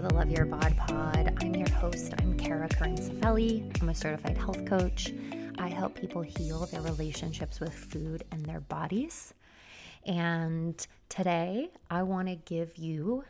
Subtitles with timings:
[0.00, 1.34] the Love Your Bod Pod.
[1.42, 2.14] I'm your host.
[2.18, 3.82] I'm Kara Carinsafelli.
[3.82, 5.12] I'm a certified health coach.
[5.58, 9.34] I help people heal their relationships with food and their bodies.
[10.06, 10.74] And
[11.10, 13.24] today I want to give you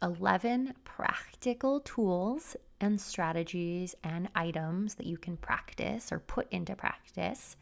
[0.00, 7.56] 11 practical tools and strategies and items that you can practice or put into practice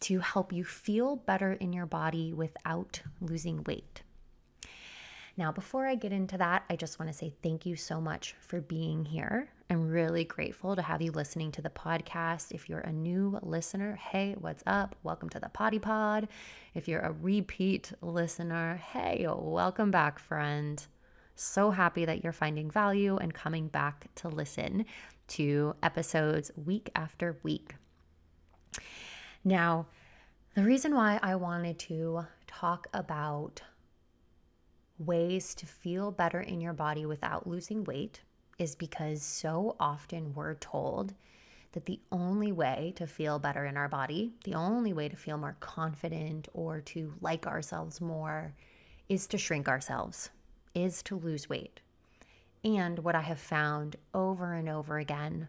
[0.00, 4.02] to help you feel better in your body without losing weight.
[5.40, 8.34] Now, before I get into that, I just want to say thank you so much
[8.40, 9.48] for being here.
[9.70, 12.52] I'm really grateful to have you listening to the podcast.
[12.52, 14.96] If you're a new listener, hey, what's up?
[15.02, 16.28] Welcome to the Bod Pod.
[16.74, 20.86] If you're a repeat listener, hey, welcome back, friend.
[21.36, 24.84] So happy that you're finding value and coming back to listen
[25.28, 27.76] to episodes week after week.
[29.42, 29.86] Now,
[30.54, 33.62] the reason why I wanted to talk about
[35.00, 38.20] ways to feel better in your body without losing weight
[38.58, 41.14] is because so often we're told
[41.72, 45.38] that the only way to feel better in our body, the only way to feel
[45.38, 48.52] more confident or to like ourselves more
[49.08, 50.30] is to shrink ourselves,
[50.74, 51.80] is to lose weight.
[52.64, 55.48] And what I have found over and over again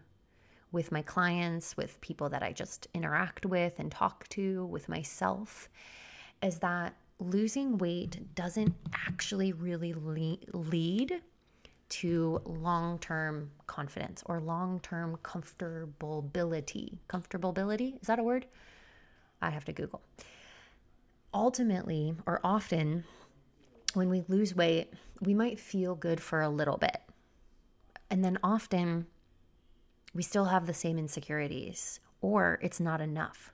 [0.70, 5.68] with my clients, with people that I just interact with and talk to, with myself,
[6.42, 8.74] is that losing weight doesn't
[9.06, 9.94] actually really
[10.52, 11.22] lead
[11.88, 16.98] to long term confidence or long term comfortability.
[17.08, 18.00] Comfortability?
[18.00, 18.46] Is that a word?
[19.40, 20.00] I have to Google.
[21.34, 23.04] Ultimately, or often,
[23.94, 26.98] when we lose weight, we might feel good for a little bit.
[28.10, 29.06] And then often,
[30.14, 33.52] we still have the same insecurities, or it's not enough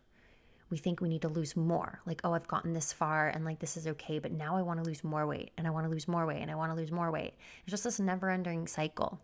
[0.71, 2.01] we think we need to lose more.
[2.07, 4.83] Like, oh, I've gotten this far and like this is okay, but now I want
[4.83, 6.77] to lose more weight and I want to lose more weight and I want to
[6.77, 7.35] lose more weight.
[7.63, 9.19] It's just this never ending cycle.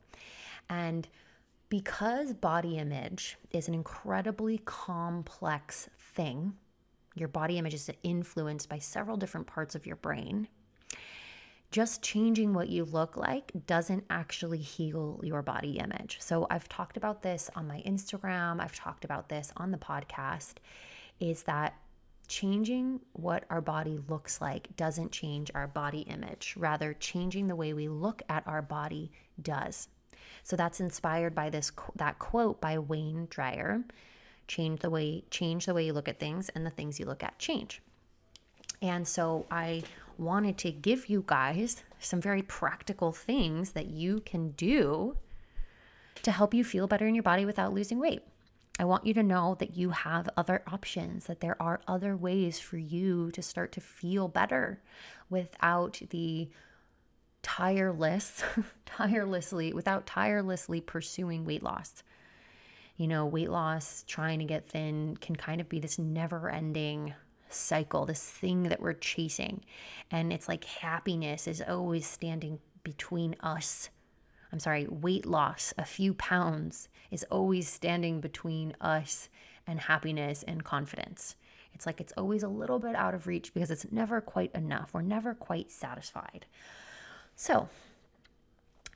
[0.70, 1.06] And
[1.68, 6.54] because body image is an incredibly complex thing,
[7.14, 10.48] your body image is influenced by several different parts of your brain.
[11.70, 16.18] Just changing what you look like doesn't actually heal your body image.
[16.20, 20.54] So, I've talked about this on my Instagram, I've talked about this on the podcast
[21.20, 21.74] is that
[22.26, 26.54] changing what our body looks like doesn't change our body image.
[26.56, 29.10] Rather, changing the way we look at our body
[29.40, 29.88] does.
[30.42, 33.82] So that's inspired by this that quote by Wayne Dyer.
[34.46, 37.22] Change the way change the way you look at things and the things you look
[37.22, 37.82] at change.
[38.82, 39.82] And so I
[40.18, 45.16] wanted to give you guys some very practical things that you can do
[46.22, 48.22] to help you feel better in your body without losing weight.
[48.78, 52.58] I want you to know that you have other options, that there are other ways
[52.58, 54.82] for you to start to feel better
[55.30, 56.50] without the
[57.42, 58.42] tireless,
[58.86, 62.02] tirelessly, without tirelessly pursuing weight loss.
[62.96, 67.14] You know, weight loss, trying to get thin can kind of be this never ending
[67.48, 69.64] cycle, this thing that we're chasing.
[70.10, 73.90] And it's like happiness is always standing between us
[74.54, 79.28] I'm sorry, weight loss, a few pounds, is always standing between us
[79.66, 81.34] and happiness and confidence.
[81.72, 84.94] It's like it's always a little bit out of reach because it's never quite enough.
[84.94, 86.46] We're never quite satisfied.
[87.34, 87.68] So,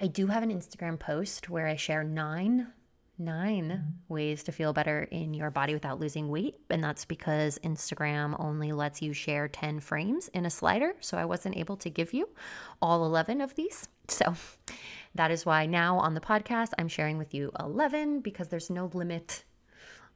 [0.00, 2.68] I do have an Instagram post where I share nine
[3.18, 6.56] nine ways to feel better in your body without losing weight.
[6.70, 10.94] And that's because Instagram only lets you share 10 frames in a slider.
[11.00, 12.28] So I wasn't able to give you
[12.80, 13.88] all 11 of these.
[14.10, 14.34] So
[15.18, 18.88] that is why now on the podcast, I'm sharing with you 11 because there's no
[18.94, 19.42] limit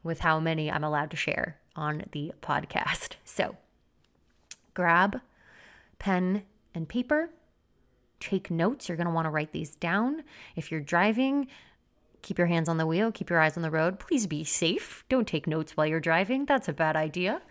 [0.05, 3.15] with how many I'm allowed to share on the podcast.
[3.25, 3.57] So
[4.75, 5.21] grab
[5.99, 7.31] pen and paper,
[8.21, 8.89] take notes.
[8.89, 10.23] You're going to want to write these down.
[10.55, 11.49] If you're driving,
[12.21, 13.99] keep your hands on the wheel, keep your eyes on the road.
[13.99, 15.05] Please be safe.
[15.09, 16.47] Don't take notes while you're driving.
[16.47, 17.43] That's a bad idea.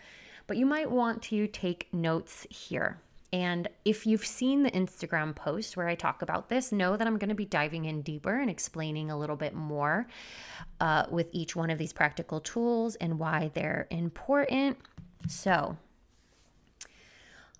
[0.48, 3.01] But you might want to take notes here.
[3.33, 7.18] And if you've seen the Instagram post where I talk about this, know that I'm
[7.18, 10.07] going to be diving in deeper and explaining a little bit more
[10.81, 14.78] uh, with each one of these practical tools and why they're important.
[15.30, 15.78] So,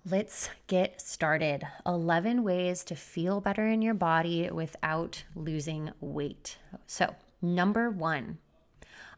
[0.04, 1.66] let's get started.
[1.86, 6.58] 11 ways to feel better in your body without losing weight.
[6.86, 8.36] So, number one,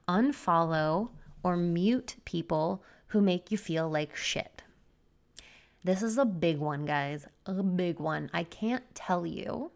[0.07, 1.09] unfollow
[1.43, 4.54] or mute people who make you feel like shit.
[5.85, 7.27] This is a big one, guys.
[7.45, 8.31] A big one.
[8.33, 9.71] I can't tell you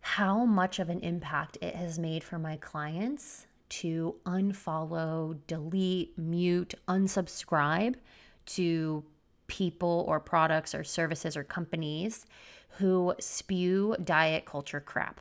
[0.00, 6.74] how much of an impact it has made for my clients to unfollow, delete, mute,
[6.88, 7.96] unsubscribe
[8.46, 9.04] to
[9.46, 12.24] people or products or services or companies
[12.78, 15.20] who spew diet culture crap,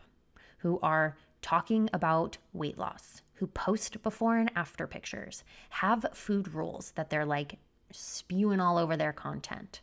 [0.60, 6.92] who are talking about weight loss, who post before and after pictures, have food rules
[6.92, 7.58] that they're like
[7.96, 9.82] spewing all over their content,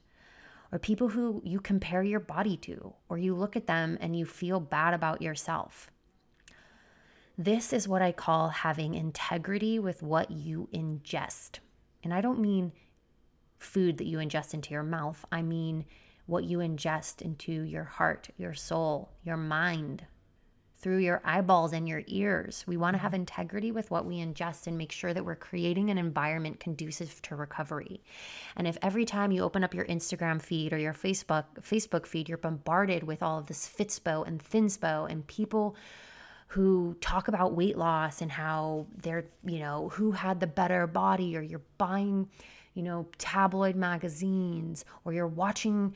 [0.71, 4.25] or people who you compare your body to, or you look at them and you
[4.25, 5.91] feel bad about yourself.
[7.37, 11.59] This is what I call having integrity with what you ingest.
[12.05, 12.73] And I don't mean
[13.59, 15.85] food that you ingest into your mouth, I mean
[16.27, 20.07] what you ingest into your heart, your soul, your mind,
[20.83, 22.65] through your eyeballs and your ears.
[22.67, 23.05] We want to mm-hmm.
[23.05, 27.23] have integrity with what we ingest and make sure that we're creating an environment conducive
[27.23, 28.03] to recovery.
[28.57, 32.29] And if every time you open up your Instagram feed or your Facebook Facebook feed,
[32.29, 35.77] you're bombarded with all of this Fitspo and Thinspo and people
[36.49, 41.35] who talk about weight loss and how they're, you know, who had the better body
[41.37, 42.29] or you're buying,
[42.75, 45.95] you know, tabloid magazines or you're watching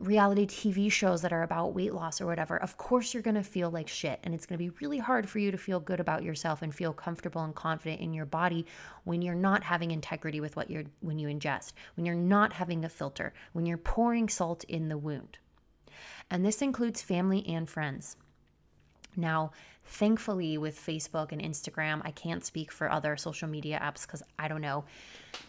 [0.00, 3.42] reality TV shows that are about weight loss or whatever, of course you're going to
[3.42, 4.18] feel like shit.
[4.22, 6.74] And it's going to be really hard for you to feel good about yourself and
[6.74, 8.66] feel comfortable and confident in your body
[9.04, 12.84] when you're not having integrity with what you're when you ingest, when you're not having
[12.84, 15.38] a filter, when you're pouring salt in the wound.
[16.30, 18.16] And this includes family and friends.
[19.16, 19.52] Now,
[19.90, 24.48] thankfully, with Facebook and Instagram, I can't speak for other social media apps because I
[24.48, 24.84] don't know.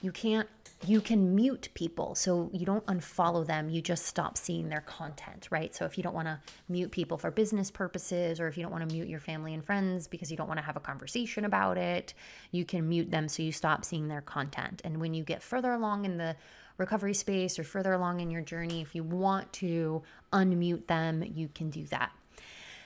[0.01, 0.47] You can't
[0.85, 2.15] you can mute people.
[2.15, 5.75] So you don't unfollow them, you just stop seeing their content, right?
[5.75, 6.39] So if you don't want to
[6.69, 9.63] mute people for business purposes, or if you don't want to mute your family and
[9.63, 12.13] friends because you don't want to have a conversation about it,
[12.51, 14.81] you can mute them so you stop seeing their content.
[14.83, 16.35] And when you get further along in the
[16.77, 20.01] recovery space or further along in your journey, if you want to
[20.33, 22.11] unmute them, you can do that.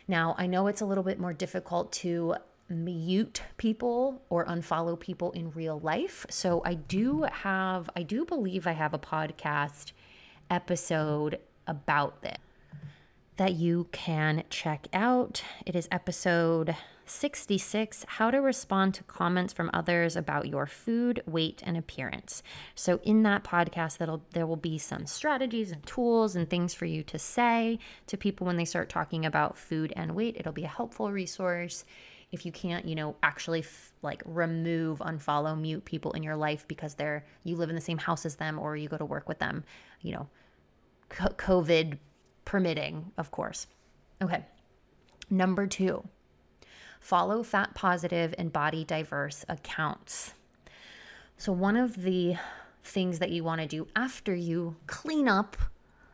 [0.08, 2.36] Now, I know it's a little bit more difficult to
[2.70, 6.26] mute people or unfollow people in real life.
[6.30, 9.92] So I do have, I do believe I have a podcast
[10.50, 12.38] episode about this
[13.38, 15.44] that you can check out.
[15.66, 16.76] It is episode
[17.10, 22.44] 66 How to Respond to Comments from Others About Your Food, Weight, and Appearance.
[22.74, 26.86] So, in that podcast, that'll, there will be some strategies and tools and things for
[26.86, 30.38] you to say to people when they start talking about food and weight.
[30.40, 31.86] It'll be a helpful resource
[32.32, 36.68] if you can't, you know, actually f- like remove, unfollow, mute people in your life
[36.68, 39.30] because they're you live in the same house as them or you go to work
[39.30, 39.64] with them,
[40.02, 40.28] you know,
[41.10, 41.98] COVID
[42.44, 43.68] permitting, of course.
[44.22, 44.44] Okay.
[45.30, 46.04] Number 2.
[47.06, 50.34] Follow fat positive and body diverse accounts.
[51.38, 52.38] So one of the
[52.84, 55.56] things that you want to do after you clean up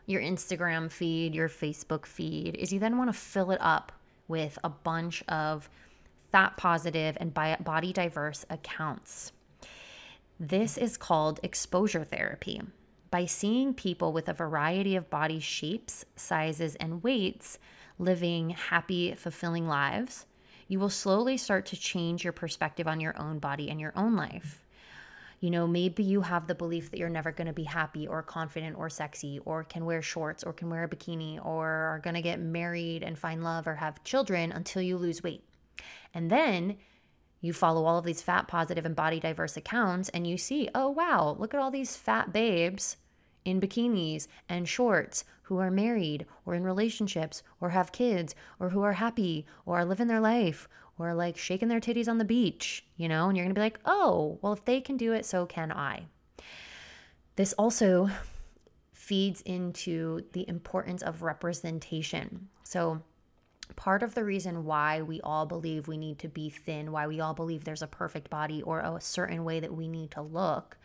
[0.05, 3.93] your Instagram feed, your Facebook feed, is you then want to fill it up
[4.27, 5.69] with a bunch of
[6.29, 9.31] fat positive, and body diverse accounts.
[10.41, 12.61] This is called exposure therapy.
[13.11, 17.59] By seeing people with a variety of body shapes, sizes, and weights
[17.97, 20.25] living happy, fulfilling lives,
[20.71, 24.15] you will slowly start to change your perspective on your own body and your own
[24.15, 24.63] life.
[25.41, 28.23] You know, maybe you have the belief that you're never going to be happy or
[28.23, 32.13] confident or sexy or can wear shorts or can wear a bikini or are going
[32.13, 35.43] to get married and find love or have children until you lose weight.
[36.13, 36.77] And then
[37.41, 40.89] you follow all of these fat positive and body diverse accounts and you see, oh,
[40.89, 42.95] wow, look at all these fat babes
[43.45, 48.81] in bikinis and shorts who are married or in relationships or have kids or who
[48.81, 50.67] are happy or are living their life
[50.97, 53.63] or like shaking their titties on the beach, you know, and you're going to be
[53.63, 56.05] like, oh, well, if they can do it, so can I.
[57.35, 58.09] This also
[58.93, 62.49] feeds into the importance of representation.
[62.63, 63.01] So,
[63.75, 67.19] part of the reason why we all believe we need to be thin, why we
[67.19, 70.77] all believe there's a perfect body or a certain way that we need to look,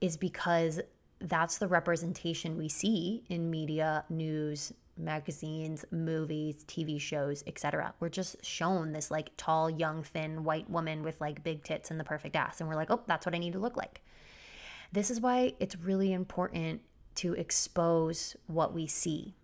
[0.00, 0.80] is because
[1.20, 7.94] that's the representation we see in media, news, magazines, movies, TV shows, etc.
[8.00, 11.98] We're just shown this like tall, young, thin white woman with like big tits and
[11.98, 14.02] the perfect ass and we're like, "Oh, that's what I need to look like."
[14.92, 16.82] This is why it's really important
[17.16, 19.34] to expose what we see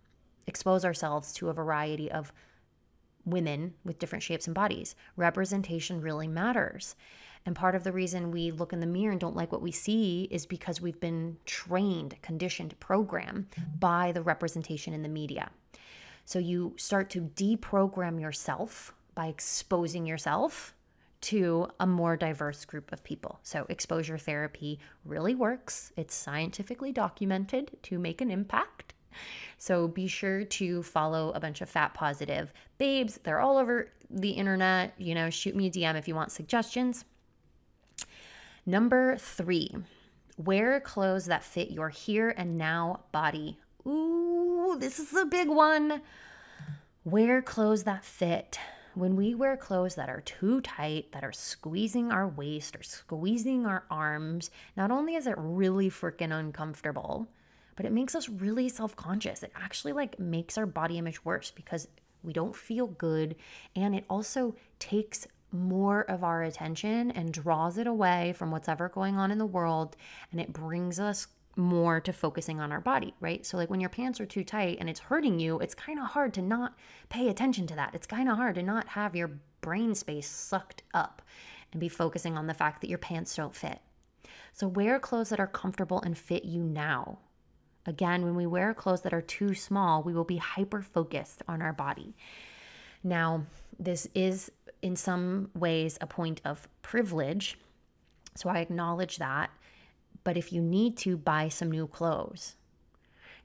[0.47, 2.31] expose ourselves to a variety of
[3.25, 4.95] women with different shapes and bodies.
[5.17, 6.95] Representation really matters.
[7.45, 9.71] And part of the reason we look in the mirror and don't like what we
[9.71, 13.47] see is because we've been trained, conditioned, programmed
[13.79, 15.49] by the representation in the media.
[16.25, 20.73] So you start to deprogram yourself by exposing yourself
[21.19, 23.39] to a more diverse group of people.
[23.41, 25.91] So, exposure therapy really works.
[25.97, 28.93] It's scientifically documented to make an impact.
[29.57, 33.19] So be sure to follow a bunch of fat positive babes.
[33.23, 34.93] They're all over the internet.
[34.97, 37.05] You know, shoot me a DM if you want suggestions.
[38.69, 39.73] Number three,
[40.37, 43.57] wear clothes that fit your here and now body.
[43.87, 46.01] Ooh, this is a big one.
[47.05, 48.59] Wear clothes that fit.
[48.93, 53.65] When we wear clothes that are too tight, that are squeezing our waist or squeezing
[53.65, 57.29] our arms, not only is it really freaking uncomfortable,
[57.77, 59.43] but it makes us really self-conscious.
[59.43, 61.87] It actually like makes our body image worse because
[62.21, 63.37] we don't feel good
[63.77, 68.89] and it also takes more of our attention and draws it away from what's ever
[68.89, 69.95] going on in the world
[70.31, 71.27] and it brings us
[71.57, 73.45] more to focusing on our body, right?
[73.45, 76.05] So, like when your pants are too tight and it's hurting you, it's kind of
[76.05, 76.75] hard to not
[77.09, 77.95] pay attention to that.
[77.95, 81.21] It's kind of hard to not have your brain space sucked up
[81.71, 83.79] and be focusing on the fact that your pants don't fit.
[84.53, 87.19] So, wear clothes that are comfortable and fit you now.
[87.85, 91.61] Again, when we wear clothes that are too small, we will be hyper focused on
[91.61, 92.15] our body.
[93.03, 93.45] Now,
[93.79, 97.57] this is in some ways a point of privilege.
[98.35, 99.49] So I acknowledge that.
[100.23, 102.55] But if you need to, buy some new clothes.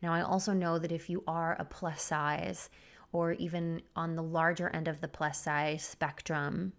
[0.02, 2.68] Now, I also know that if you are a plus size
[3.12, 6.72] or even on the larger end of the plus size spectrum,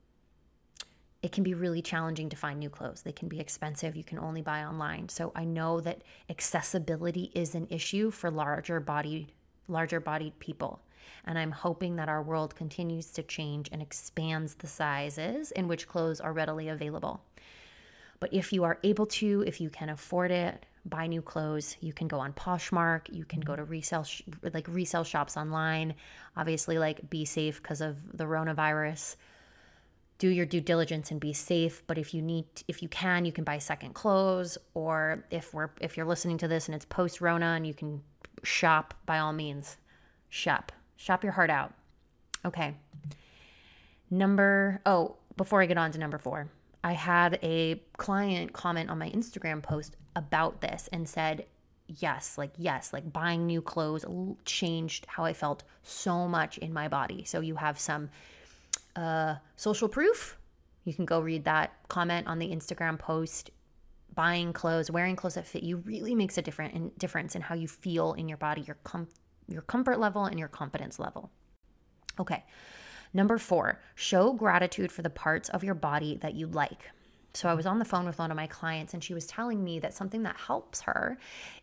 [1.22, 3.01] it can be really challenging to find new clothes.
[3.01, 3.95] They can be expensive.
[3.95, 5.07] You can only buy online.
[5.07, 9.31] So I know that accessibility is an issue for larger bodied
[9.69, 10.81] larger bodied people.
[11.25, 15.88] And I'm hoping that our world continues to change and expands the sizes in which
[15.88, 17.22] clothes are readily available.
[18.19, 21.77] But if you are able to, if you can afford it, buy new clothes.
[21.81, 23.01] You can go on Poshmark.
[23.12, 24.22] You can go to resale sh-
[24.53, 25.95] like resale shops online.
[26.36, 29.15] Obviously, like be safe because of the coronavirus.
[30.19, 31.83] Do your due diligence and be safe.
[31.88, 34.57] But if you need, if you can, you can buy second clothes.
[34.74, 38.01] Or if we're if you're listening to this and it's post Rona and you can
[38.43, 39.77] shop, by all means,
[40.29, 40.72] shop.
[41.03, 41.74] Shop your heart out.
[42.45, 42.75] Okay.
[44.10, 46.48] Number, oh, before I get on to number four,
[46.81, 51.45] I had a client comment on my Instagram post about this and said,
[51.88, 54.05] yes, like, yes, like buying new clothes
[54.45, 57.25] changed how I felt so much in my body.
[57.25, 58.10] So you have some
[58.95, 60.38] uh, social proof.
[60.86, 63.51] You can go read that comment on the Instagram post.
[64.15, 67.55] Buying clothes, wearing clothes that fit you really makes a different in, difference in how
[67.55, 69.10] you feel in your body, your com-
[69.47, 71.31] your comfort level and your confidence level.
[72.19, 72.43] Okay.
[73.13, 76.89] Number four, show gratitude for the parts of your body that you like.
[77.35, 79.63] So I was on the phone with one of my clients and she was telling
[79.63, 81.17] me that something that helps her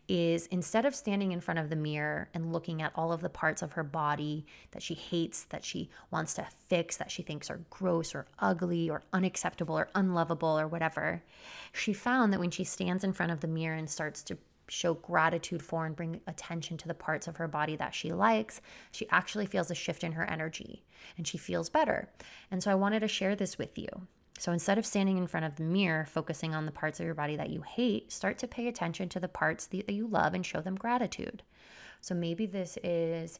[0.09, 3.29] is instead of standing in front of the mirror and looking at all of the
[3.29, 7.49] parts of her body that she hates, that she wants to fix, that she thinks
[7.49, 11.23] are gross or ugly or unacceptable or unlovable or whatever,
[11.71, 14.37] she found that when she stands in front of the mirror and starts to
[14.71, 18.61] show gratitude for and bring attention to the parts of her body that she likes,
[18.91, 20.83] she actually feels a shift in her energy
[21.17, 22.09] and she feels better.
[22.49, 23.89] And so I wanted to share this with you.
[24.39, 27.13] So instead of standing in front of the mirror, focusing on the parts of your
[27.13, 30.45] body that you hate, start to pay attention to the parts that you love and
[30.45, 31.43] show them gratitude.
[31.99, 33.39] So maybe this is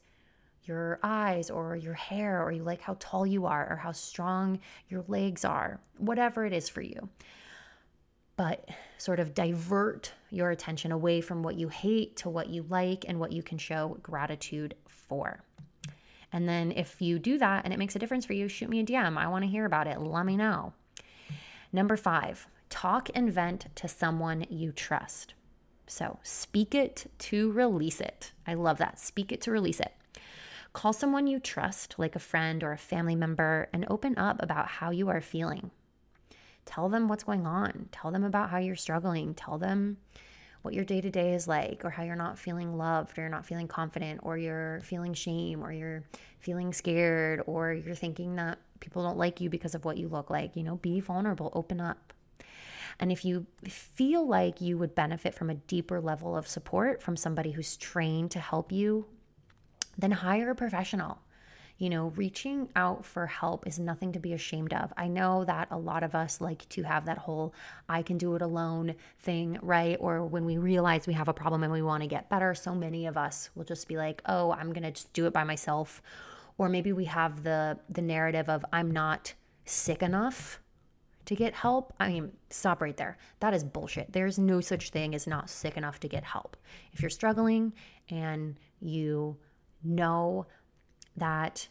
[0.66, 4.60] your eyes or your hair, or you like how tall you are, or how strong
[4.90, 7.10] your legs are, whatever it is for you
[8.42, 8.68] but
[8.98, 13.20] sort of divert your attention away from what you hate to what you like and
[13.20, 15.44] what you can show gratitude for.
[16.34, 18.80] And then if you do that and it makes a difference for you, shoot me
[18.80, 19.16] a DM.
[19.16, 20.02] I want to hear about it.
[20.02, 20.74] Let me know.
[21.72, 25.36] Number five, talk and vent to someone you trust.
[25.86, 28.32] So speak it to release it.
[28.48, 29.00] I love that.
[29.00, 29.94] Speak it to release it.
[30.74, 34.68] Call someone you trust, like a friend or a family member, and open up about
[34.68, 35.70] how you are feeling.
[36.66, 37.90] Tell them what's going on.
[37.92, 39.34] Tell them about how you're struggling.
[39.34, 39.98] Tell them
[40.62, 43.30] what your day to day is like, or how you're not feeling loved, or you're
[43.30, 46.04] not feeling confident, or you're feeling shame, or you're
[46.40, 50.30] feeling scared, or you're thinking that people don't like you because of what you look
[50.30, 50.56] like.
[50.56, 52.14] You know, be vulnerable, open up.
[53.00, 57.18] And if you feel like you would benefit from a deeper level of support from
[57.18, 59.08] somebody who's trained to help you,
[59.98, 61.20] then hire a professional
[61.82, 64.94] you know, reaching out for help is nothing to be ashamed of.
[64.98, 67.56] I know that a lot of us like to have that whole
[67.90, 69.98] I can do it alone thing, right?
[70.00, 72.76] Or when we realize we have a problem and we want to get better, so
[72.76, 75.44] many of us will just be like, "Oh, I'm going to just do it by
[75.44, 76.04] myself."
[76.60, 79.34] Or maybe we have the the narrative of I'm not
[79.66, 80.60] sick enough
[81.26, 81.94] to get help.
[82.00, 83.18] I mean, stop right there.
[83.40, 84.14] That is bullshit.
[84.14, 86.58] There's no such thing as not sick enough to get help.
[86.94, 87.74] If you're struggling
[88.08, 89.38] and you
[89.84, 90.46] know
[91.18, 91.68] that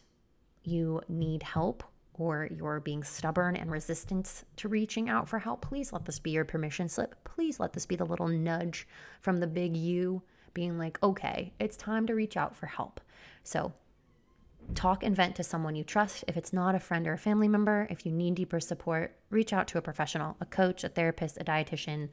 [0.63, 1.83] you need help
[2.13, 6.31] or you're being stubborn and resistant to reaching out for help, please let this be
[6.31, 7.15] your permission slip.
[7.23, 8.87] Please let this be the little nudge
[9.21, 10.21] from the big you
[10.53, 12.99] being like, okay, it's time to reach out for help.
[13.43, 13.73] So,
[14.75, 16.23] talk and vent to someone you trust.
[16.27, 19.53] If it's not a friend or a family member, if you need deeper support, reach
[19.53, 22.09] out to a professional, a coach, a therapist, a dietitian,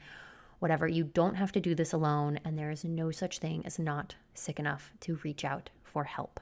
[0.59, 0.89] whatever.
[0.89, 4.15] You don't have to do this alone, and there is no such thing as not
[4.35, 6.41] sick enough to reach out for help.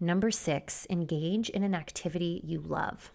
[0.00, 3.10] Number six, engage in an activity you love.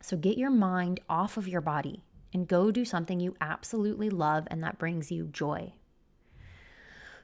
[0.00, 4.46] So get your mind off of your body and go do something you absolutely love
[4.50, 5.72] and that brings you joy.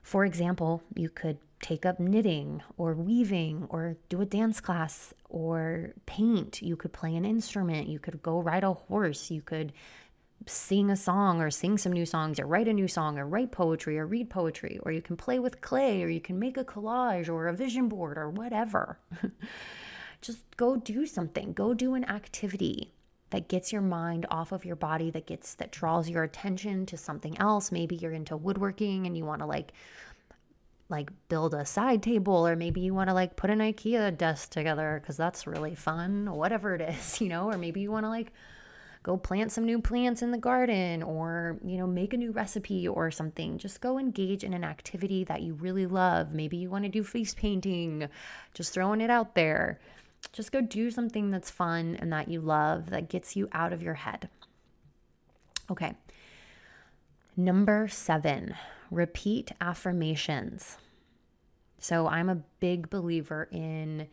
[0.03, 5.95] For example, you could take up knitting or weaving or do a dance class or
[6.05, 6.61] paint.
[6.61, 7.89] You could play an instrument.
[7.89, 9.31] You could go ride a horse.
[9.31, 9.73] You could
[10.47, 13.53] sing a song or sing some new songs or write a new song or write
[13.53, 14.79] poetry or read poetry.
[14.83, 17.89] Or you can play with clay or you can make a collage or a vision
[17.89, 18.99] board or whatever.
[20.21, 21.53] Just go do something.
[21.53, 22.93] Go do an activity
[23.35, 26.97] that gets your mind off of your body that gets that draws your attention to
[26.97, 29.73] something else maybe you're into woodworking and you want to like
[30.89, 34.51] like build a side table or maybe you want to like put an ikea desk
[34.51, 38.09] together because that's really fun whatever it is you know or maybe you want to
[38.09, 38.33] like
[39.05, 42.89] go plant some new plants in the garden or you know make a new recipe
[42.89, 46.83] or something just go engage in an activity that you really love maybe you want
[46.83, 48.09] to do face painting
[48.53, 49.79] just throwing it out there
[50.33, 53.83] just go do something that's fun and that you love that gets you out of
[53.83, 54.29] your head.
[55.71, 55.95] Okay.
[57.37, 58.55] Number seven,
[58.91, 60.79] repeat affirmations.
[61.79, 64.09] So I'm a big believer in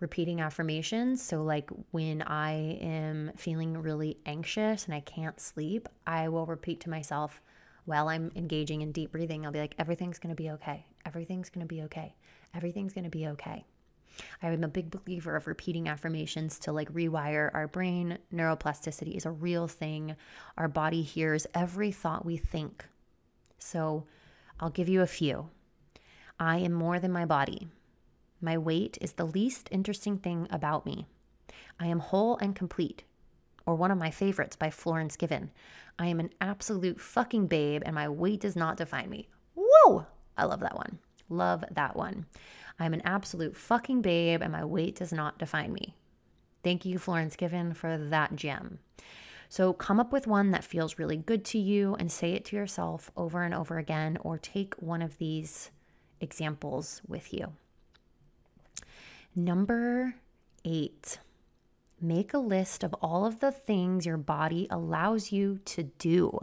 [0.00, 1.22] repeating affirmations.
[1.22, 6.80] So, like when I am feeling really anxious and I can't sleep, I will repeat
[6.80, 7.40] to myself
[7.88, 10.84] while I'm engaging in deep breathing, I'll be like, everything's going to be okay.
[11.06, 12.14] Everything's going to be okay.
[12.54, 13.64] Everything's going to be okay.
[14.42, 18.18] I am a big believer of repeating affirmations to like rewire our brain.
[18.30, 20.16] Neuroplasticity is a real thing.
[20.58, 22.84] Our body hears every thought we think.
[23.58, 24.04] So
[24.60, 25.48] I'll give you a few.
[26.38, 27.68] I am more than my body.
[28.40, 31.06] My weight is the least interesting thing about me.
[31.80, 33.04] I am whole and complete.
[33.66, 35.50] Or one of my favorites by Florence Given.
[35.98, 39.28] I am an absolute fucking babe and my weight does not define me.
[39.54, 40.06] Whoa!
[40.36, 40.98] I love that one.
[41.28, 42.26] Love that one.
[42.78, 45.94] I'm an absolute fucking babe and my weight does not define me.
[46.62, 48.78] Thank you, Florence Given, for that gem.
[49.48, 52.56] So come up with one that feels really good to you and say it to
[52.56, 55.70] yourself over and over again, or take one of these
[56.20, 57.52] examples with you.
[59.38, 60.16] Number
[60.64, 61.20] eight,
[62.00, 66.38] make a list of all of the things your body allows you to do.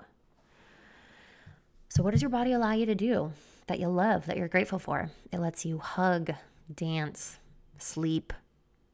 [1.90, 3.32] So, what does your body allow you to do?
[3.68, 5.10] that you love, that you're grateful for.
[5.32, 6.32] It lets you hug,
[6.74, 7.40] dance,
[7.78, 8.34] sleep,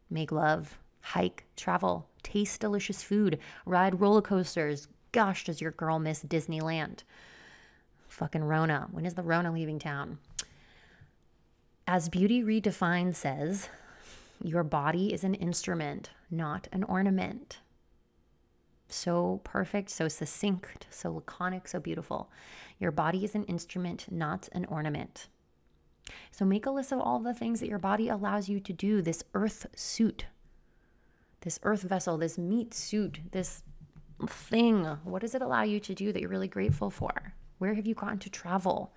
[0.09, 4.87] make love, hike, travel, taste delicious food, ride roller coasters.
[5.11, 7.03] Gosh, does your girl miss Disneyland?
[8.07, 8.87] Fucking Rona.
[8.91, 10.19] When is the Rona leaving town?
[11.87, 13.67] As Beauty Redefined says,
[14.43, 17.59] your body is an instrument, not an ornament.
[18.87, 22.29] So perfect, so succinct, so laconic, so beautiful.
[22.79, 25.27] Your body is an instrument, not an ornament.
[26.31, 29.01] So make a list of all the things that your body allows you to do
[29.01, 30.25] this earth suit,
[31.41, 33.63] this earth vessel, this meat suit, this
[34.27, 34.83] thing.
[35.03, 37.33] What does it allow you to do that you're really grateful for?
[37.59, 38.93] Where have you gotten to travel?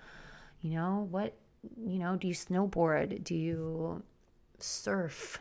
[0.60, 1.36] You know, what,
[1.76, 3.22] you know, do you snowboard?
[3.22, 4.02] Do you
[4.58, 5.38] surf?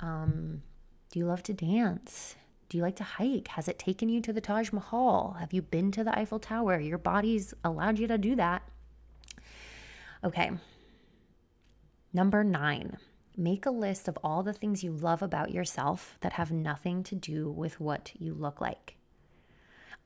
[0.00, 0.62] Um,
[1.10, 2.36] do you love to dance?
[2.68, 3.48] Do you like to hike?
[3.48, 5.36] Has it taken you to the Taj Mahal?
[5.38, 6.78] Have you been to the Eiffel Tower?
[6.80, 8.62] Your body's allowed you to do that.
[10.24, 10.50] Okay.
[12.12, 12.96] Number nine,
[13.36, 17.14] make a list of all the things you love about yourself that have nothing to
[17.14, 18.96] do with what you look like.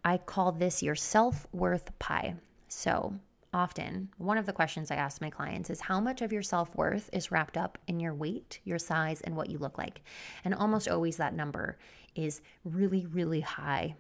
[0.04, 2.36] I call this your self worth pie.
[2.68, 3.14] So,
[3.52, 6.74] often, one of the questions I ask my clients is how much of your self
[6.76, 10.02] worth is wrapped up in your weight, your size, and what you look like?
[10.44, 11.78] And almost always that number
[12.14, 13.96] is really, really high.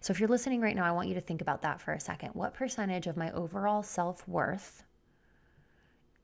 [0.00, 2.00] So, if you're listening right now, I want you to think about that for a
[2.00, 2.30] second.
[2.34, 4.84] What percentage of my overall self worth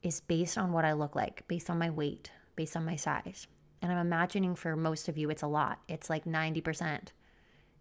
[0.03, 3.47] is based on what I look like, based on my weight, based on my size?
[3.83, 5.81] And I'm imagining for most of you, it's a lot.
[5.89, 7.09] It's like 90%.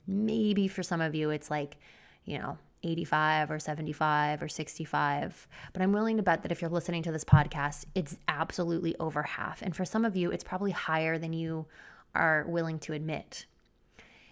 [0.07, 1.77] Maybe for some of you, it's like,
[2.25, 5.47] you know, 85 or 75 or 65.
[5.73, 9.23] But I'm willing to bet that if you're listening to this podcast, it's absolutely over
[9.23, 9.61] half.
[9.61, 11.65] And for some of you, it's probably higher than you
[12.15, 13.45] are willing to admit.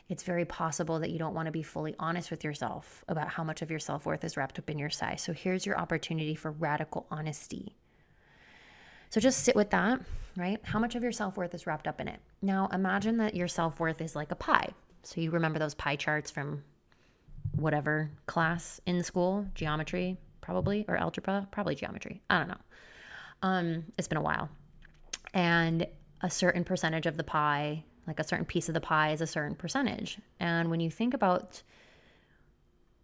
[0.09, 3.43] It's very possible that you don't want to be fully honest with yourself about how
[3.43, 5.21] much of your self worth is wrapped up in your size.
[5.21, 7.75] So here's your opportunity for radical honesty.
[9.11, 10.01] So just sit with that,
[10.35, 10.59] right?
[10.63, 12.19] How much of your self worth is wrapped up in it?
[12.41, 14.69] Now imagine that your self worth is like a pie.
[15.03, 16.63] So you remember those pie charts from
[17.55, 22.21] whatever class in school, geometry, probably, or algebra, probably geometry.
[22.29, 22.57] I don't know.
[23.41, 24.49] Um, it's been a while.
[25.33, 25.87] And
[26.21, 29.27] a certain percentage of the pie, like a certain piece of the pie is a
[29.27, 30.19] certain percentage.
[30.39, 31.61] And when you think about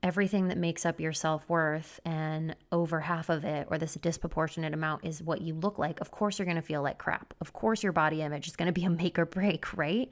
[0.05, 4.71] everything that makes up your self worth and over half of it, or this disproportionate
[4.71, 7.33] amount, is what you look like, of course you're going to feel like crap.
[7.41, 10.09] Of course, your body image is going to be a make or break, right?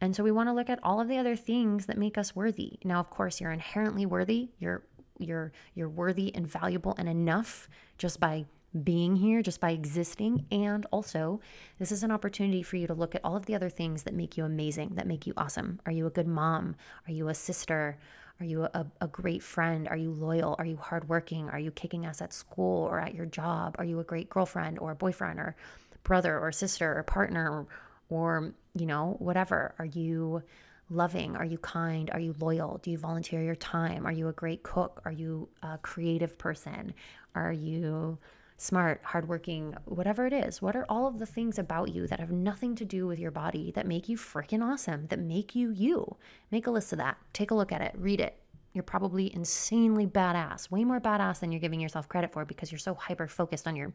[0.00, 2.34] And so we want to look at all of the other things that make us
[2.34, 2.80] worthy.
[2.84, 4.50] Now, of course, you're inherently worthy.
[4.58, 4.82] You're
[5.18, 8.44] you're you're worthy and valuable and enough just by
[8.82, 10.44] being here just by existing.
[10.50, 11.40] And also,
[11.78, 14.12] this is an opportunity for you to look at all of the other things that
[14.12, 15.80] make you amazing, that make you awesome.
[15.86, 16.74] Are you a good mom?
[17.06, 17.96] Are you a sister?
[18.40, 19.88] Are you a, a great friend?
[19.88, 20.56] Are you loyal?
[20.58, 21.48] Are you hardworking?
[21.48, 23.76] Are you kicking ass at school or at your job?
[23.78, 25.56] Are you a great girlfriend or boyfriend or
[26.02, 27.66] brother or sister or partner or,
[28.10, 29.74] or you know, whatever?
[29.78, 30.42] Are you
[30.90, 31.34] loving?
[31.34, 32.10] Are you kind?
[32.10, 32.78] Are you loyal?
[32.82, 34.06] Do you volunteer your time?
[34.06, 35.00] Are you a great cook?
[35.04, 36.92] Are you a creative person?
[37.34, 38.18] Are you
[38.56, 40.62] smart, hardworking, whatever it is?
[40.62, 43.30] What are all of the things about you that have nothing to do with your
[43.30, 46.16] body that make you freaking awesome, that make you you?
[46.50, 47.18] Make a list of that.
[47.32, 48.38] Take a look at it, read it.
[48.72, 52.78] You're probably insanely badass, way more badass than you're giving yourself credit for because you're
[52.78, 53.92] so hyper focused on your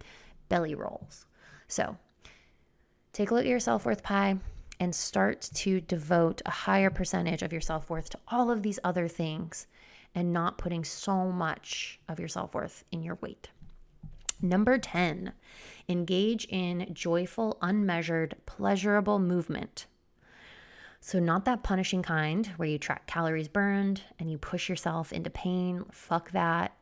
[0.49, 1.25] belly rolls.
[1.67, 1.95] So,
[3.13, 4.37] take a look at your self worth pie
[4.79, 8.79] and start to devote a higher percentage of your self worth to all of these
[8.83, 9.67] other things
[10.15, 13.49] and not putting so much of your self worth in your weight.
[14.41, 15.33] Number 10,
[15.87, 19.85] engage in joyful, unmeasured, pleasurable movement.
[20.99, 25.29] So, not that punishing kind where you track calories burned and you push yourself into
[25.29, 25.85] pain.
[25.91, 26.73] Fuck that.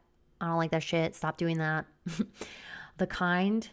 [0.42, 1.16] I don't like that shit.
[1.16, 1.86] Stop doing that.
[2.98, 3.70] the kind,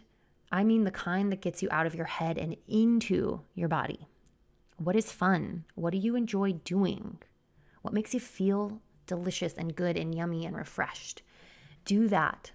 [0.51, 4.07] I mean the kind that gets you out of your head and into your body.
[4.77, 5.65] What is fun?
[5.75, 7.17] What do you enjoy doing?
[7.81, 11.21] What makes you feel delicious and good and yummy and refreshed?
[11.85, 12.51] Do that.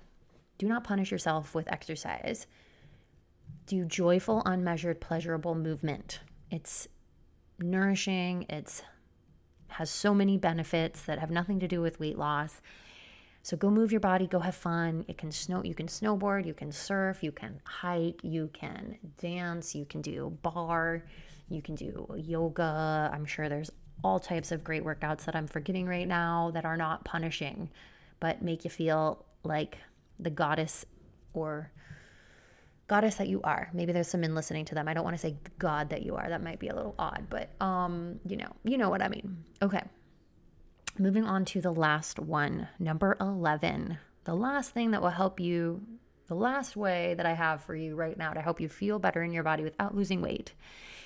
[0.62, 2.46] Do not punish yourself with exercise.
[3.66, 6.20] Do joyful, unmeasured, pleasurable movement.
[6.52, 6.86] It's
[7.58, 8.46] nourishing.
[8.48, 8.80] It's
[9.66, 12.60] has so many benefits that have nothing to do with weight loss.
[13.42, 15.04] So go move your body, go have fun.
[15.08, 19.74] It can snow, you can snowboard, you can surf, you can hike, you can dance,
[19.74, 21.02] you can do barre,
[21.48, 23.10] you can do yoga.
[23.12, 23.72] I'm sure there's
[24.04, 27.68] all types of great workouts that I'm forgetting right now that are not punishing,
[28.20, 29.78] but make you feel like
[30.22, 30.84] the goddess
[31.34, 31.70] or
[32.88, 33.70] goddess that you are.
[33.72, 34.88] Maybe there's some men listening to them.
[34.88, 36.28] I don't want to say God that you are.
[36.28, 39.44] That might be a little odd, but um, you know, you know what I mean.
[39.62, 39.82] Okay.
[40.98, 43.96] Moving on to the last one, number 11.
[44.24, 45.80] The last thing that will help you,
[46.28, 49.22] the last way that I have for you right now to help you feel better
[49.22, 50.52] in your body without losing weight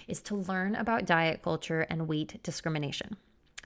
[0.08, 3.16] is to learn about diet culture and weight discrimination.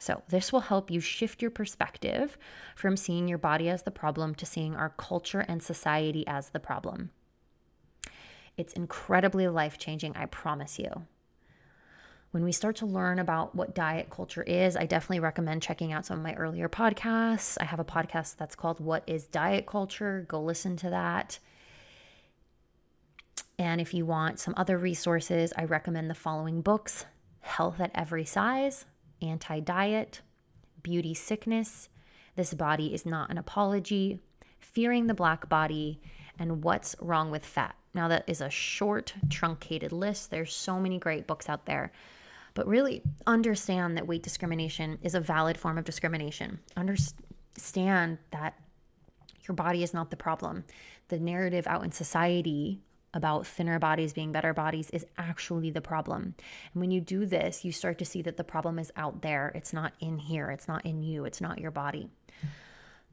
[0.00, 2.38] So, this will help you shift your perspective
[2.74, 6.58] from seeing your body as the problem to seeing our culture and society as the
[6.58, 7.10] problem.
[8.56, 11.04] It's incredibly life changing, I promise you.
[12.30, 16.06] When we start to learn about what diet culture is, I definitely recommend checking out
[16.06, 17.58] some of my earlier podcasts.
[17.60, 20.24] I have a podcast that's called What is Diet Culture?
[20.28, 21.40] Go listen to that.
[23.58, 27.04] And if you want some other resources, I recommend the following books
[27.40, 28.86] Health at Every Size
[29.22, 30.22] anti diet,
[30.83, 31.88] beauty sickness,
[32.37, 34.20] this body is not an apology,
[34.59, 36.00] fearing the black body,
[36.38, 37.74] and what's wrong with fat.
[37.92, 40.30] Now, that is a short, truncated list.
[40.30, 41.92] There's so many great books out there.
[42.54, 46.61] But really understand that weight discrimination is a valid form of discrimination.
[46.76, 48.59] Understand that
[49.46, 50.64] your body is not the problem.
[51.09, 52.80] The narrative out in society
[53.12, 56.35] about thinner bodies being better bodies is actually the problem.
[56.73, 59.53] And when you do this, you start to see that the problem is out there.
[59.55, 62.09] It's not in here, it's not in you, it's not your body.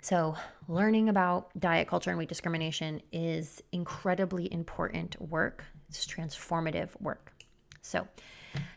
[0.02, 0.36] So,
[0.68, 5.64] learning about diet culture and weight discrimination is incredibly important work.
[5.90, 7.34] It's transformative work.
[7.82, 8.08] So,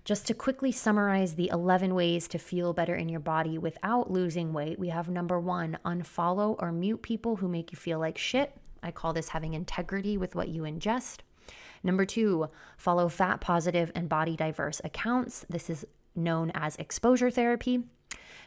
[0.05, 4.53] just to quickly summarize the 11 ways to feel better in your body without losing
[4.53, 8.57] weight, we have number one, unfollow or mute people who make you feel like shit.
[8.83, 11.19] I call this having integrity with what you ingest.
[11.83, 15.47] Number two, follow fat positive and body diverse accounts.
[15.49, 17.85] This is known as exposure therapy.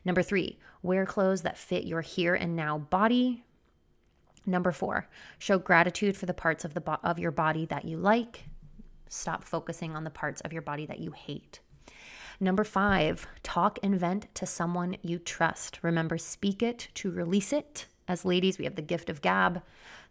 [0.05, 3.43] Number three, wear clothes that fit your here and now body.
[4.45, 5.07] Number four,
[5.39, 8.45] show gratitude for the parts of the bo- of your body that you like.
[9.07, 11.61] Stop focusing on the parts of your body that you hate.
[12.39, 15.79] Number five, talk and vent to someone you trust.
[15.81, 17.85] Remember, speak it to release it.
[18.07, 19.61] As ladies, we have the gift of gab.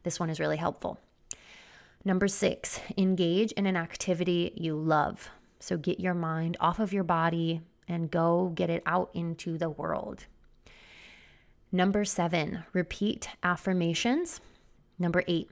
[0.02, 0.98] This one is really helpful.
[2.04, 5.30] Number six, engage in an activity you love.
[5.60, 9.70] So get your mind off of your body and go get it out into the
[9.70, 10.26] world.
[11.70, 14.40] Number seven, repeat affirmations.
[14.98, 15.50] Number eight,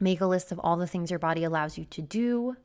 [0.00, 2.56] make a list of all the things your body allows you to do.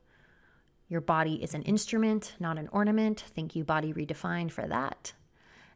[0.88, 3.24] Your body is an instrument, not an ornament.
[3.34, 5.12] Thank you, Body Redefined, for that.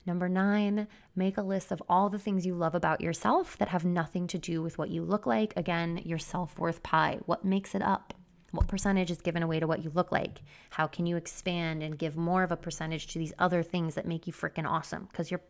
[0.08, 3.84] Number nine, make a list of all the things you love about yourself that have
[3.84, 5.52] nothing to do with what you look like.
[5.54, 7.18] Again, your self worth pie.
[7.26, 8.14] What makes it up?
[8.50, 10.40] What percentage is given away to what you look like?
[10.70, 14.06] How can you expand and give more of a percentage to these other things that
[14.06, 15.08] make you freaking awesome?
[15.10, 15.42] Because you're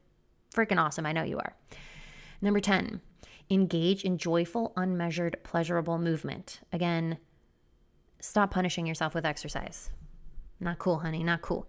[0.52, 1.06] freaking awesome.
[1.06, 1.54] I know you are.
[2.42, 3.00] Number 10,
[3.50, 6.62] engage in joyful, unmeasured, pleasurable movement.
[6.72, 7.18] Again,
[8.18, 9.90] stop punishing yourself with exercise.
[10.58, 11.22] Not cool, honey.
[11.22, 11.68] Not cool.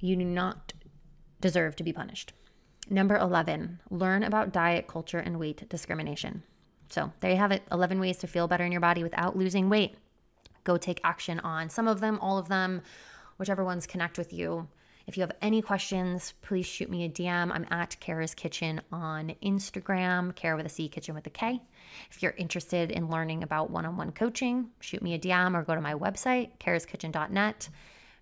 [0.00, 0.74] You do not
[1.42, 2.32] deserve to be punished.
[2.88, 6.42] Number 11, learn about diet culture and weight discrimination.
[6.88, 9.68] So, there you have it 11 ways to feel better in your body without losing
[9.68, 9.96] weight.
[10.64, 12.82] Go take action on some of them, all of them,
[13.38, 14.68] whichever ones connect with you.
[15.06, 17.50] If you have any questions, please shoot me a DM.
[17.52, 21.60] I'm at Kara's Kitchen on Instagram, Kara with a C, Kitchen with a K.
[22.10, 25.62] If you're interested in learning about one on one coaching, shoot me a DM or
[25.62, 27.68] go to my website, karaskitchen.net.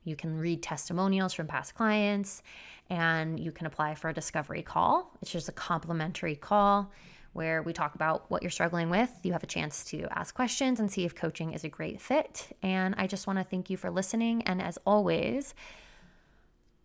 [0.04, 2.42] You can read testimonials from past clients
[2.88, 5.10] and you can apply for a discovery call.
[5.22, 6.90] It's just a complimentary call
[7.32, 9.10] where we talk about what you're struggling with.
[9.22, 12.56] You have a chance to ask questions and see if coaching is a great fit.
[12.62, 14.42] And I just want to thank you for listening.
[14.42, 15.54] And as always,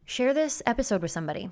[0.06, 1.50] share this episode with somebody.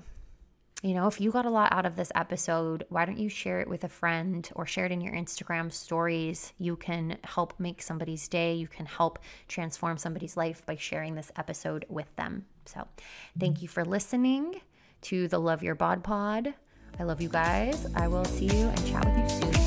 [0.84, 3.58] You know, if you got a lot out of this episode, why don't you share
[3.60, 6.52] it with a friend or share it in your Instagram stories?
[6.58, 8.52] You can help make somebody's day.
[8.52, 9.18] You can help
[9.48, 12.44] transform somebody's life by sharing this episode with them.
[12.66, 12.86] So,
[13.40, 14.60] thank you for listening
[15.02, 16.52] to the Love Your Bod Pod.
[17.00, 17.86] I love you guys.
[17.94, 19.63] I will see you and chat with you soon.